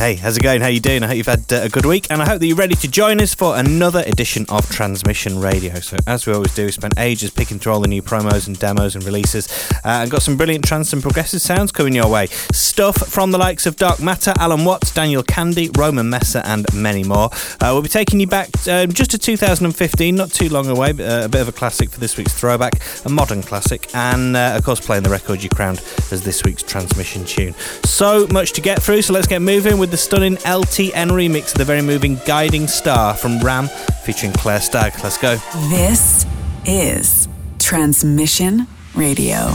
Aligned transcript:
Hey, 0.00 0.14
how's 0.14 0.38
it 0.38 0.42
going? 0.42 0.62
How 0.62 0.68
you 0.68 0.80
doing? 0.80 1.02
I 1.02 1.08
hope 1.08 1.16
you've 1.18 1.26
had 1.26 1.52
uh, 1.52 1.56
a 1.56 1.68
good 1.68 1.84
week, 1.84 2.06
and 2.08 2.22
I 2.22 2.26
hope 2.26 2.40
that 2.40 2.46
you're 2.46 2.56
ready 2.56 2.74
to 2.74 2.88
join 2.88 3.20
us 3.20 3.34
for 3.34 3.58
another 3.58 4.02
edition 4.06 4.46
of 4.48 4.66
Transmission 4.70 5.38
Radio. 5.38 5.74
So, 5.80 5.98
as 6.06 6.26
we 6.26 6.32
always 6.32 6.54
do, 6.54 6.64
we 6.64 6.72
spent 6.72 6.94
ages 6.96 7.30
picking 7.30 7.58
through 7.58 7.74
all 7.74 7.80
the 7.80 7.86
new 7.86 8.00
promos 8.00 8.46
and 8.46 8.58
demos 8.58 8.94
and 8.94 9.04
releases, 9.04 9.46
uh, 9.84 10.00
and 10.00 10.10
got 10.10 10.22
some 10.22 10.38
brilliant 10.38 10.64
trance 10.64 10.94
and 10.94 11.02
progressive 11.02 11.42
sounds 11.42 11.70
coming 11.70 11.94
your 11.94 12.08
way. 12.08 12.28
Stuff 12.50 12.96
from 12.96 13.30
the 13.30 13.36
likes 13.36 13.66
of 13.66 13.76
Dark 13.76 14.00
Matter, 14.00 14.32
Allen 14.38 14.64
Watts, 14.64 14.90
Daniel 14.90 15.22
Kandi, 15.22 15.76
Roman 15.76 16.08
Messer, 16.08 16.40
and 16.46 16.64
many 16.72 17.04
more. 17.04 17.28
Uh, 17.60 17.68
we'll 17.74 17.82
be 17.82 17.90
taking 17.90 18.20
you 18.20 18.26
back 18.26 18.48
um, 18.68 18.90
just 18.90 19.10
to 19.10 19.18
2015, 19.18 20.14
not 20.14 20.30
too 20.30 20.48
long 20.48 20.66
away, 20.68 20.92
but 20.92 21.04
uh, 21.04 21.26
a 21.26 21.28
bit 21.28 21.42
of 21.42 21.48
a 21.48 21.52
classic 21.52 21.90
for 21.90 22.00
this 22.00 22.16
week's 22.16 22.32
throwback, 22.32 22.80
a 23.04 23.10
modern 23.10 23.42
classic, 23.42 23.94
and 23.94 24.34
uh, 24.34 24.54
of 24.56 24.64
course, 24.64 24.80
playing 24.80 25.02
the 25.02 25.10
record 25.10 25.42
you 25.42 25.50
crowned 25.50 25.80
as 26.10 26.24
this 26.24 26.42
week's 26.42 26.62
transmission 26.62 27.22
tune. 27.26 27.52
So 27.84 28.26
much 28.28 28.52
to 28.52 28.62
get 28.62 28.82
through, 28.82 29.02
so 29.02 29.12
let's 29.12 29.26
get 29.26 29.42
moving 29.42 29.76
with 29.76 29.89
the 29.90 29.96
stunning 29.96 30.36
LTN 30.36 31.10
remix 31.10 31.52
of 31.52 31.58
the 31.58 31.64
very 31.64 31.82
moving 31.82 32.16
Guiding 32.24 32.68
Star 32.68 33.14
from 33.14 33.40
RAM 33.40 33.68
featuring 34.04 34.32
Clare 34.32 34.60
Stagg. 34.60 34.92
Let's 35.02 35.18
go. 35.18 35.36
This 35.68 36.26
is 36.64 37.28
Transmission 37.58 38.66
Radio. 38.94 39.52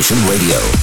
Transmission 0.00 0.26
Radio. 0.30 0.79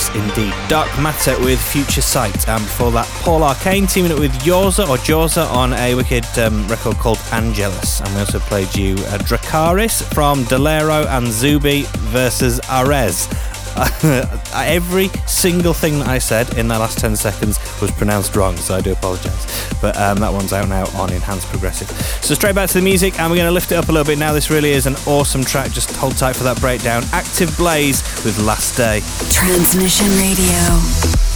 Nice 0.00 0.14
indeed. 0.14 0.54
Dark 0.68 0.88
Matter 0.98 1.38
with 1.40 1.60
Future 1.60 2.00
Sight. 2.00 2.48
And 2.48 2.62
before 2.64 2.90
that, 2.92 3.06
Paul 3.22 3.42
Arcane 3.42 3.86
teaming 3.86 4.12
up 4.12 4.18
with 4.18 4.32
Yorza 4.42 4.88
or 4.88 4.96
Jorza 4.96 5.46
on 5.50 5.74
a 5.74 5.94
wicked 5.94 6.24
um, 6.38 6.66
record 6.68 6.96
called 6.96 7.18
Angelus. 7.32 8.00
And 8.00 8.14
we 8.14 8.20
also 8.20 8.38
played 8.38 8.74
you 8.74 8.94
uh, 8.94 9.18
Dracarys 9.18 10.02
from 10.14 10.44
Dalero 10.44 11.06
and 11.06 11.26
Zuubi 11.26 11.84
versus 12.12 12.60
Aresz. 12.60 13.28
Every 14.54 15.08
single 15.26 15.72
thing 15.72 15.98
that 16.00 16.08
I 16.08 16.18
said 16.18 16.56
in 16.58 16.68
that 16.68 16.78
last 16.78 16.98
10 16.98 17.16
seconds 17.16 17.58
was 17.80 17.90
pronounced 17.92 18.36
wrong, 18.36 18.56
so 18.56 18.74
I 18.74 18.80
do 18.80 18.92
apologise. 18.92 19.74
But 19.80 19.96
um, 19.96 20.18
that 20.18 20.32
one's 20.32 20.52
out 20.52 20.68
now 20.68 20.86
on 20.96 21.12
Enhanced 21.12 21.48
Progressive. 21.48 21.88
So 22.24 22.34
straight 22.34 22.54
back 22.54 22.68
to 22.70 22.74
the 22.74 22.82
music, 22.82 23.18
and 23.18 23.30
we're 23.30 23.36
going 23.36 23.48
to 23.48 23.52
lift 23.52 23.72
it 23.72 23.76
up 23.76 23.88
a 23.88 23.92
little 23.92 24.06
bit 24.06 24.18
now. 24.18 24.32
This 24.32 24.50
really 24.50 24.70
is 24.70 24.86
an 24.86 24.96
awesome 25.06 25.44
track. 25.44 25.70
Just 25.70 25.94
hold 25.96 26.16
tight 26.16 26.36
for 26.36 26.44
that 26.44 26.60
breakdown. 26.60 27.02
Active 27.12 27.56
Blaze 27.56 28.02
with 28.24 28.38
Last 28.44 28.76
Day. 28.76 29.00
Transmission 29.30 30.08
Radio. 30.18 31.29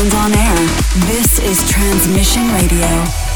sounds 0.00 0.14
on 0.14 0.32
air. 0.34 0.56
This 1.06 1.38
is 1.40 1.68
Transmission 1.68 2.50
Radio. 2.52 3.29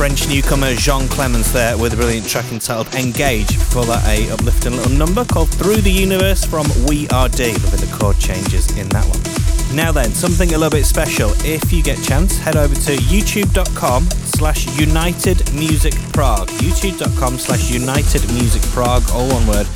Newcomer 0.00 0.74
Jean 0.76 1.06
Clemence 1.08 1.52
there 1.52 1.76
with 1.76 1.92
a 1.92 1.96
brilliant 1.96 2.26
track 2.26 2.50
entitled 2.52 2.94
Engage. 2.94 3.48
Before 3.48 3.84
that, 3.84 4.02
a 4.08 4.30
uplifting 4.30 4.72
little 4.72 4.92
number 4.92 5.26
called 5.26 5.50
Through 5.50 5.82
the 5.82 5.90
Universe 5.90 6.42
from 6.42 6.64
WeareD. 6.88 7.62
Loving 7.62 7.80
the 7.80 7.96
chord 7.98 8.18
changes 8.18 8.74
in 8.78 8.88
that 8.88 9.04
one. 9.04 9.76
Now 9.76 9.92
then, 9.92 10.10
something 10.12 10.54
a 10.54 10.58
little 10.58 10.70
bit 10.70 10.86
special. 10.86 11.32
If 11.44 11.70
you 11.70 11.82
get 11.82 12.02
chance, 12.02 12.38
head 12.38 12.56
over 12.56 12.74
to 12.74 12.96
youtube.com 12.96 14.04
slash 14.24 14.66
United 14.80 15.52
Music 15.52 15.92
Prague. 16.14 16.48
youtube.com 16.48 17.36
slash 17.36 17.70
United 17.70 18.26
Music 18.32 18.62
Prague, 18.72 19.04
all 19.12 19.28
one 19.28 19.46
word. 19.46 19.66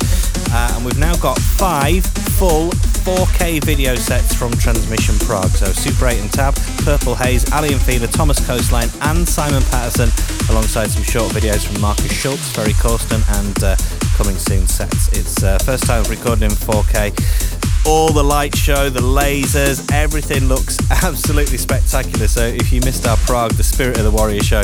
Uh, 0.49 0.73
and 0.75 0.83
we've 0.83 0.97
now 0.97 1.15
got 1.17 1.37
five 1.37 2.03
full 2.03 2.71
4K 3.05 3.63
video 3.63 3.93
sets 3.93 4.33
from 4.33 4.51
Transmission 4.53 5.19
Prague. 5.19 5.51
So 5.51 5.67
Super 5.67 6.07
8 6.07 6.19
and 6.19 6.33
Tab, 6.33 6.55
Purple 6.85 7.15
Haze, 7.15 7.51
Aly 7.51 7.73
& 7.73 7.79
Fila, 7.79 8.05
Thomas 8.05 8.39
Coastline, 8.45 8.89
and 9.01 9.27
Simon 9.27 9.63
Patterson, 9.63 10.07
alongside 10.51 10.91
some 10.91 11.01
short 11.01 11.31
videos 11.31 11.65
from 11.65 11.81
Markus 11.81 12.11
Schulz, 12.11 12.47
Ferry 12.51 12.73
Corsten, 12.73 13.25
and 13.41 13.63
uh, 13.63 13.75
coming 14.15 14.37
soon 14.37 14.67
sets. 14.67 15.07
It's 15.17 15.41
uh, 15.41 15.57
first 15.65 15.87
time 15.87 16.03
recording 16.03 16.43
in 16.43 16.51
4K. 16.51 17.87
All 17.87 18.13
the 18.13 18.23
light 18.23 18.55
show, 18.55 18.91
the 18.91 18.99
lasers, 18.99 19.91
everything 19.91 20.45
looks 20.45 20.77
absolutely 21.03 21.57
spectacular. 21.57 22.27
So 22.27 22.45
if 22.45 22.71
you 22.71 22.81
missed 22.81 23.07
our 23.07 23.17
Prague, 23.17 23.53
the 23.53 23.63
Spirit 23.63 23.97
of 23.97 24.03
the 24.03 24.11
Warrior 24.11 24.43
show, 24.43 24.61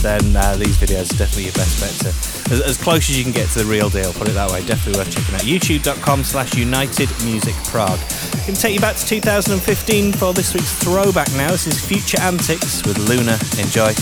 then 0.00 0.36
uh, 0.36 0.54
these 0.54 0.76
videos 0.76 1.12
are 1.12 1.18
definitely 1.18 1.44
your 1.44 1.54
best 1.54 1.80
bet 1.80 1.90
to 2.12 2.34
as, 2.52 2.60
as, 2.60 2.76
close 2.76 3.08
as 3.08 3.16
you 3.16 3.24
can 3.24 3.32
get 3.32 3.48
to 3.50 3.60
the 3.60 3.64
real 3.64 3.88
deal. 3.88 4.12
Put 4.12 4.28
it 4.28 4.32
that 4.32 4.50
way. 4.50 4.64
Definitely 4.66 5.00
worth 5.00 5.10
checking 5.10 5.34
out. 5.34 5.42
YouTube.com/slash 5.42 6.54
United 6.54 7.08
Music 7.24 7.54
Prague. 7.64 7.98
Can 8.44 8.54
take 8.54 8.74
you 8.74 8.80
back 8.80 8.96
to 8.96 9.06
2015 9.06 10.12
for 10.12 10.34
this 10.34 10.52
week's 10.52 10.72
throwback. 10.82 11.32
Now 11.32 11.52
this 11.64 11.76
is 11.76 11.86
Future 11.86 12.20
Antics 12.20 12.82
with 12.84 12.98
Lunar. 12.98 13.38
Enjoy. 13.58 13.92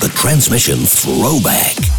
The 0.00 0.10
transmission 0.14 0.84
throwback. 0.86 1.95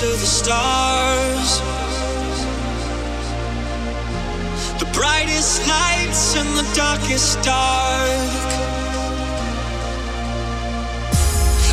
to 0.00 0.06
the 0.06 0.32
stars. 0.40 1.60
The 4.78 4.88
brightest 4.94 5.66
nights 5.68 6.36
and 6.36 6.48
the 6.56 6.66
darkest 6.74 7.36
dark. 7.42 8.40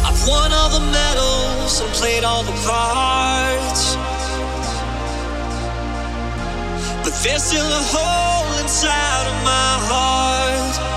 I've 0.04 0.28
won 0.28 0.52
all 0.52 0.70
the 0.78 0.86
medals 0.92 1.80
and 1.80 1.90
played 1.94 2.26
all 2.26 2.44
the 2.44 2.58
parts. 2.68 3.96
But 7.06 7.14
there's 7.24 7.44
still 7.44 7.72
a 7.82 7.84
hole 7.96 8.60
inside 8.60 9.26
of 9.32 9.38
my 9.46 9.72
heart. 9.88 10.97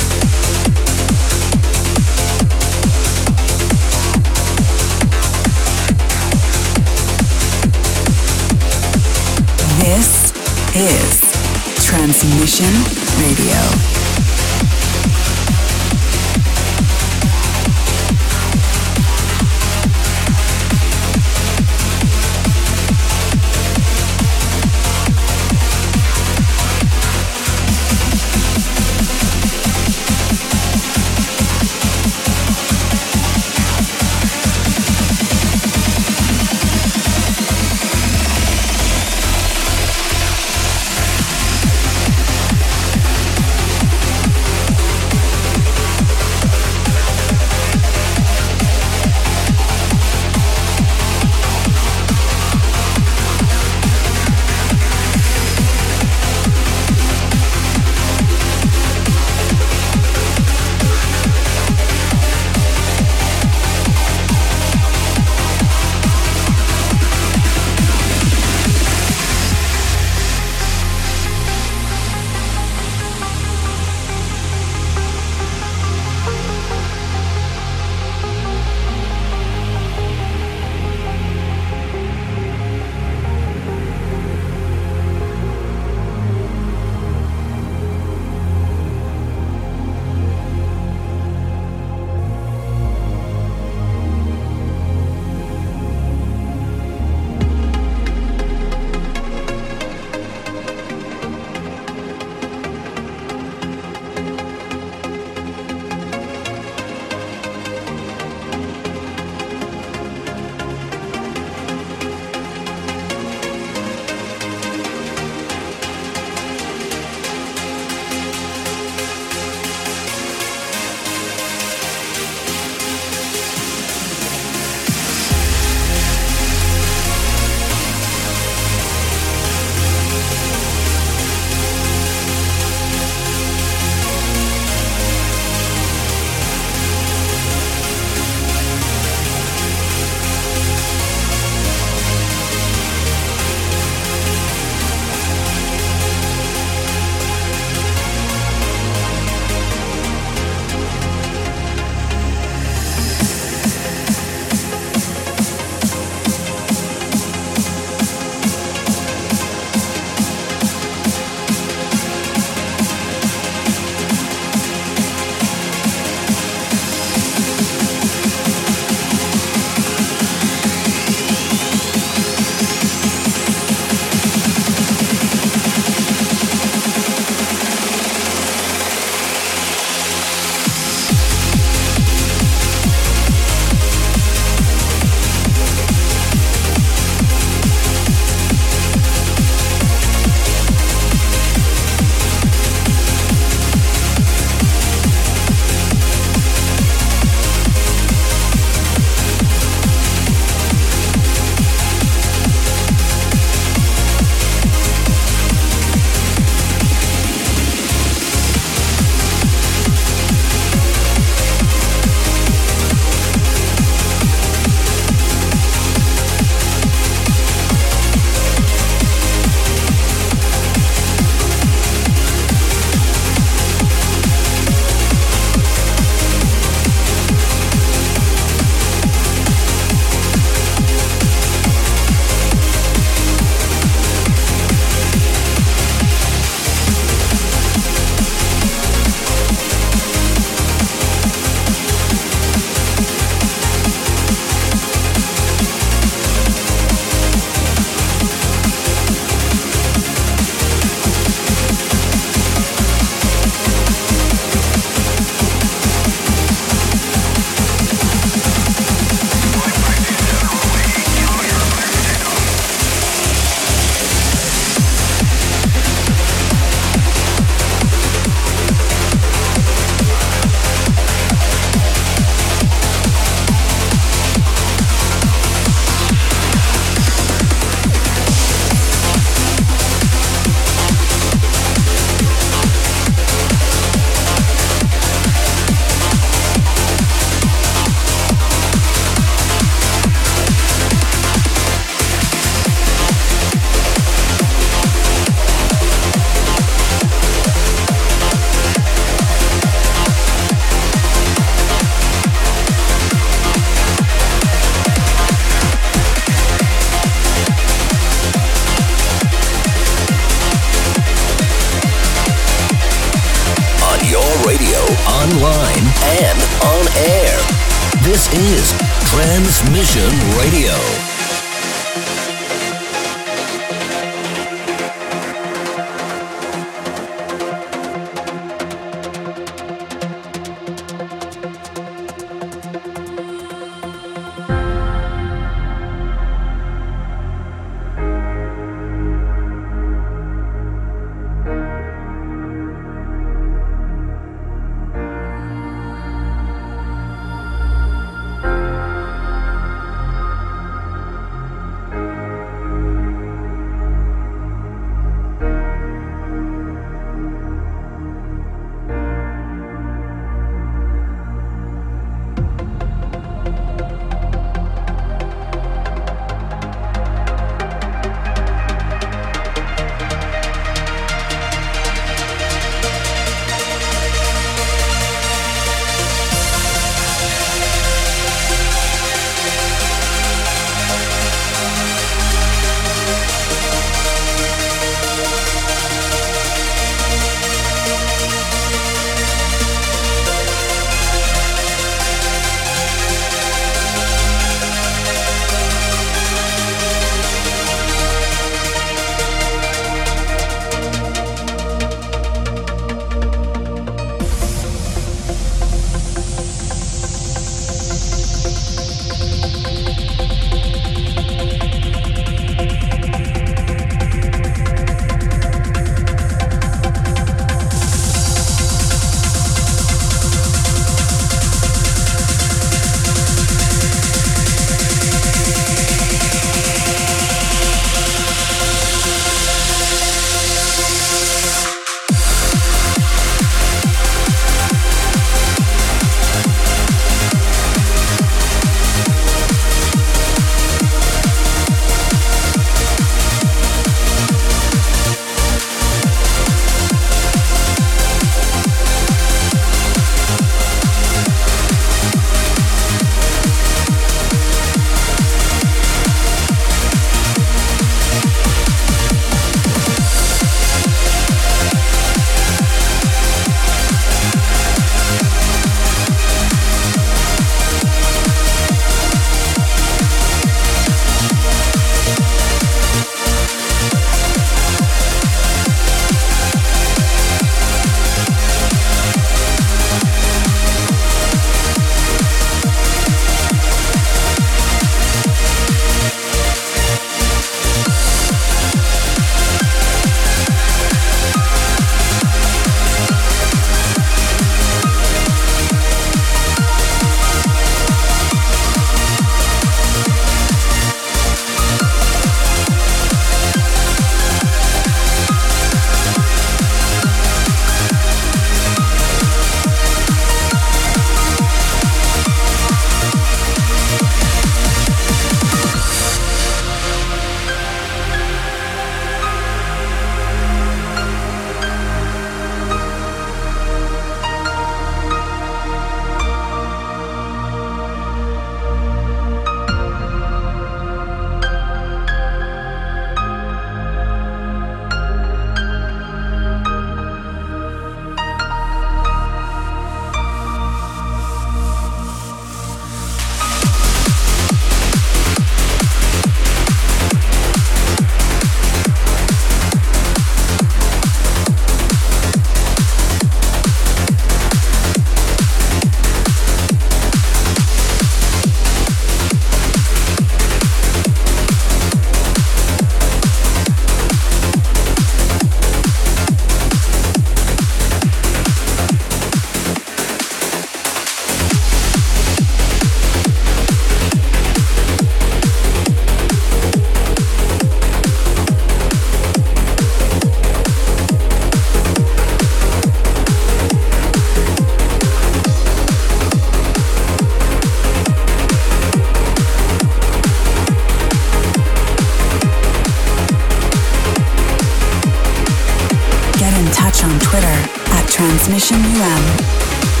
on 597.03 597.19
Twitter 597.19 597.47
at 597.47 598.05
transmissionum. 598.07 600.00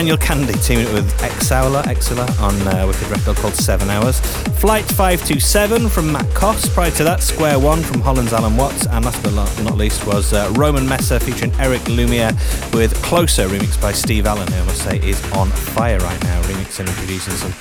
Daniel 0.00 0.16
Kandi 0.16 0.64
teaming 0.64 0.86
it 0.86 0.94
with 0.94 1.12
Exouler, 1.18 1.82
Exouler 1.82 2.26
on 2.40 2.54
a 2.74 2.86
wicked 2.86 3.06
record 3.10 3.36
called 3.36 3.54
Seven 3.54 3.90
Hours. 3.90 4.18
Flight 4.58 4.86
527 4.86 5.90
from 5.90 6.10
Mat 6.10 6.26
Coste. 6.34 6.70
Prior 6.70 6.90
to 6.92 7.04
that, 7.04 7.22
Square 7.22 7.58
One 7.58 7.82
from 7.82 8.00
Holland's 8.00 8.32
Allen 8.32 8.56
Watts. 8.56 8.86
And 8.86 9.04
last 9.04 9.22
but 9.22 9.34
not 9.34 9.76
least 9.76 10.06
was 10.06 10.32
uh, 10.32 10.50
Roman 10.56 10.88
Messer 10.88 11.18
featuring 11.18 11.52
Eric 11.60 11.86
Lumiere 11.86 12.32
with 12.72 12.94
Closer, 13.02 13.46
remixed 13.46 13.82
by 13.82 13.92
Steve 13.92 14.24
Allen, 14.24 14.50
who 14.50 14.62
I 14.62 14.64
must 14.64 14.82
say 14.82 15.06
is 15.06 15.22
on 15.32 15.50
fire 15.50 15.98
right 15.98 16.22
now, 16.22 16.40
remixing 16.44 16.86
and 16.86 16.96
producing 16.96 17.34
some 17.34 17.52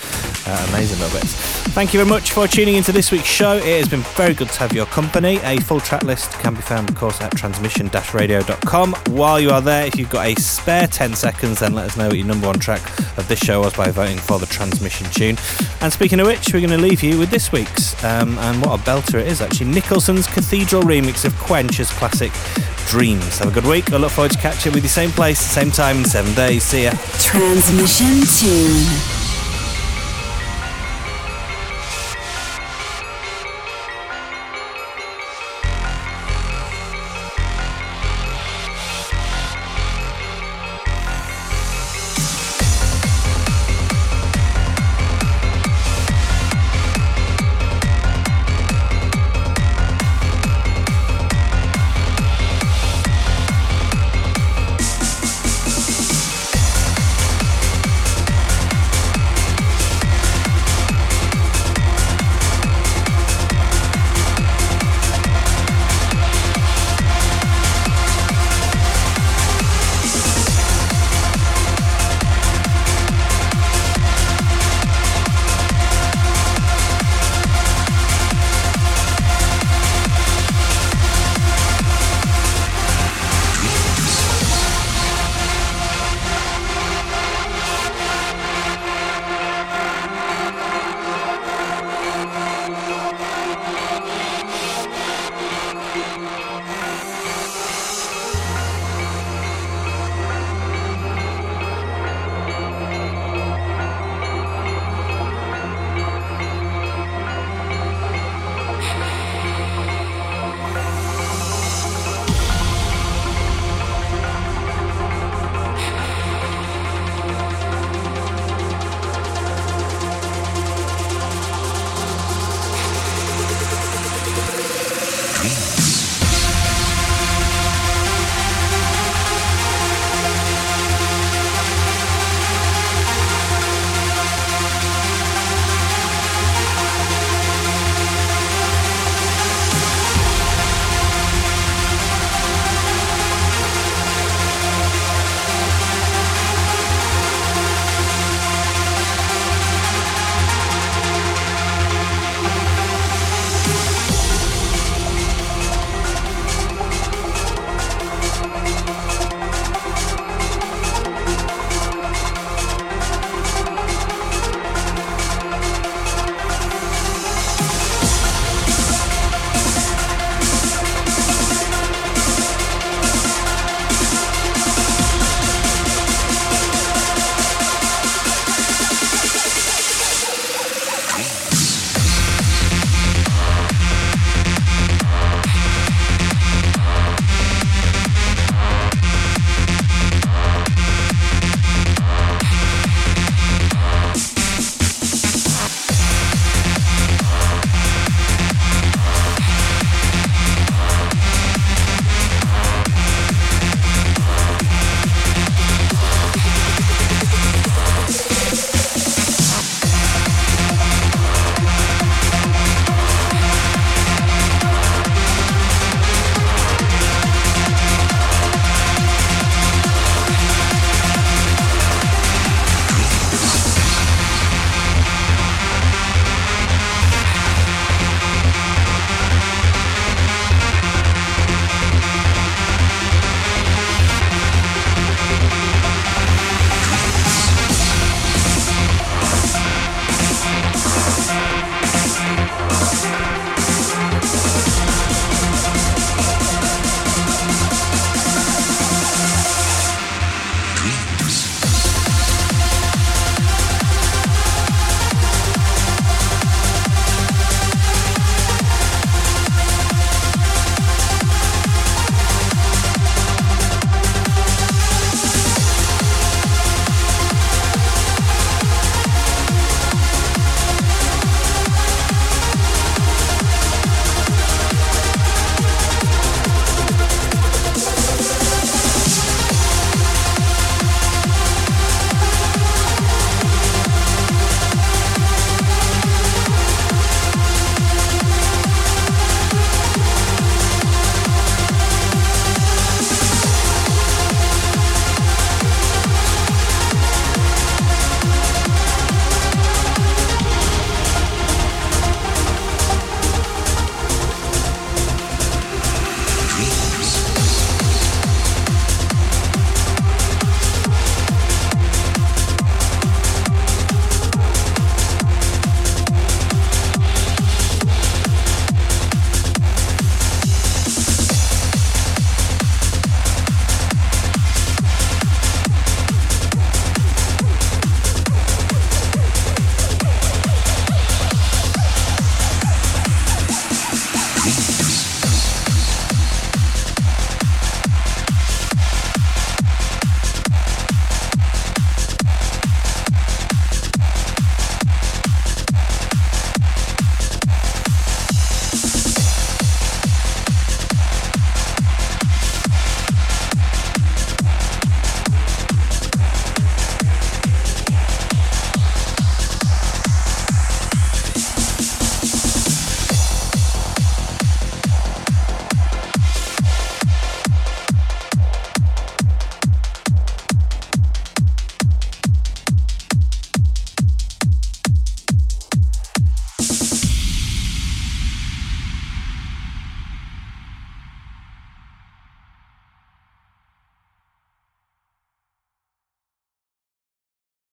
uh, 0.50 0.66
amazing 0.70 1.00
little 1.00 1.20
bits. 1.20 1.34
Thank 1.70 1.94
you 1.94 2.00
very 2.00 2.10
much 2.10 2.32
for 2.32 2.48
tuning 2.48 2.76
into 2.76 2.92
this 2.92 3.12
week's 3.12 3.28
show. 3.28 3.58
It 3.58 3.78
has 3.80 3.88
been 3.88 4.02
very 4.18 4.34
good 4.34 4.50
to 4.50 4.60
have 4.60 4.74
your 4.74 4.88
company. 4.88 5.38
A 5.44 5.60
full 5.62 5.80
track 5.80 6.04
list 6.04 6.32
can 6.40 6.56
be 6.56 6.62
found, 6.62 6.90
of 6.90 6.96
course, 6.96 7.22
at 7.22 7.32
transmission-radio.com. 7.34 8.94
While 9.10 9.40
you 9.40 9.52
are 9.52 9.62
there, 9.62 9.86
if 9.86 9.96
you've 9.96 10.10
got 10.10 10.26
a 10.26 10.36
spare 10.36 10.88
10 10.88 11.16
seconds, 11.16 11.60
then 11.60 11.74
let 11.74 11.86
us 11.86 11.98
know 11.98 12.08
what 12.08 12.18
your 12.18 12.26
number 12.26 12.48
one 12.48 12.60
track 12.60 12.82
of 13.18 13.28
this 13.28 13.40
show 13.40 13.62
was 13.62 13.74
by 13.76 13.92
voting 13.92 14.18
for 14.18 14.40
the 14.40 14.48
transmission 14.48 15.08
tune. 15.12 15.38
And 15.82 15.94
speaking 15.94 16.20
of 16.20 16.28
which, 16.28 16.54
we're 16.54 16.66
going 16.66 16.72
to 16.72 16.78
leave 16.78 17.04
you 17.04 17.20
with 17.20 17.30
this 17.30 17.52
week's, 17.52 18.02
um, 18.04 18.38
and 18.40 18.66
what 18.66 18.80
a 18.80 18.84
belter 18.84 19.20
it 19.20 19.28
is 19.28 19.42
actually, 19.42 19.68
Nicholson's 19.68 20.26
Cathedral 20.28 20.84
remix 20.84 21.26
of 21.26 21.34
Quench's 21.36 21.92
classic 21.92 22.32
Dreams. 22.88 23.38
Have 23.38 23.50
a 23.50 23.52
good 23.52 23.68
week. 23.68 23.94
I 23.94 23.98
look 23.98 24.12
forward 24.12 24.32
to 24.32 24.38
catching 24.40 24.72
up 24.72 24.76
with 24.76 24.84
you 24.84 24.90
same 24.90 25.12
place, 25.12 25.40
same 25.40 25.70
time 25.70 25.98
in 25.98 26.06
seven 26.06 26.34
days. 26.34 26.64
See 26.64 26.86
ya. 26.86 26.92
Transmission 27.20 28.22
tune. 28.26 29.19